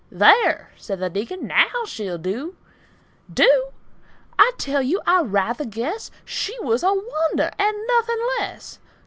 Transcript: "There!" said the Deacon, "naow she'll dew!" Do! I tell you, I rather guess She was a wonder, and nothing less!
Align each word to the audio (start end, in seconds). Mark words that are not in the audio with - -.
"There!" 0.11 0.71
said 0.77 0.97
the 0.99 1.11
Deacon, 1.11 1.45
"naow 1.45 1.85
she'll 1.85 2.17
dew!" 2.17 2.55
Do! 3.31 3.67
I 4.39 4.53
tell 4.57 4.81
you, 4.81 4.99
I 5.05 5.21
rather 5.21 5.63
guess 5.63 6.09
She 6.25 6.57
was 6.61 6.81
a 6.81 6.91
wonder, 6.91 7.51
and 7.59 7.77
nothing 7.87 8.17
less! 8.39 8.79